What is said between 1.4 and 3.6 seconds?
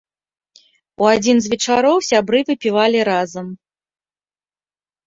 з вечароў сябры выпівалі разам.